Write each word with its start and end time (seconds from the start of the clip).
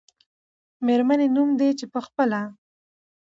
میرمنې 0.85 1.27
نوم 1.35 1.49
دی، 1.59 1.69
چې 1.79 1.85
په 1.93 1.99
خپله 2.05 2.39